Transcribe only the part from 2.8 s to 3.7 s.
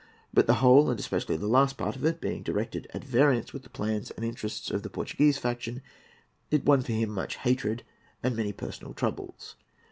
at variance with the